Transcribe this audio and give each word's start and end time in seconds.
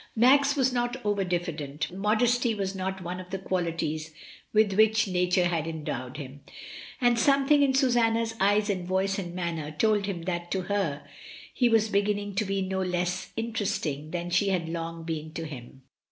Max 0.15 0.55
was 0.55 0.73
not 0.73 0.97
over 1.05 1.23
diffident; 1.23 1.91
modesty 1.93 2.55
was 2.55 2.73
not 2.73 3.03
one 3.03 3.19
of 3.19 3.29
the 3.29 3.37
qualities 3.37 4.11
with 4.51 4.73
which 4.73 5.07
nature 5.07 5.45
had 5.45 5.67
endowed 5.67 6.17
him, 6.17 6.41
and 6.99 7.19
something 7.19 7.61
in 7.61 7.71
Susanna's 7.75 8.33
eyes 8.39 8.67
and 8.67 8.87
voice 8.87 9.19
and 9.19 9.35
manner 9.35 9.69
told 9.69 10.07
him 10.07 10.23
that 10.23 10.49
to 10.49 10.61
her 10.61 11.03
he 11.53 11.67
I06 11.67 11.69
MRS. 11.69 11.69
DYMOND. 11.69 11.73
was 11.73 11.89
beginning 11.89 12.33
to 12.33 12.45
be 12.45 12.61
no 12.63 12.81
less 12.81 13.31
interesting 13.37 14.09
than 14.09 14.31
she 14.31 14.49
had 14.49 14.67
long 14.67 15.03
been 15.03 15.33
to 15.33 15.45
him. 15.45 15.83